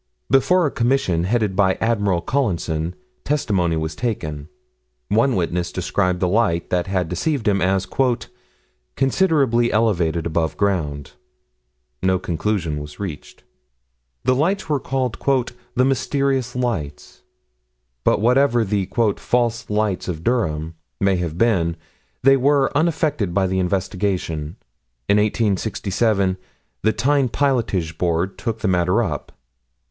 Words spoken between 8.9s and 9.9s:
"considerably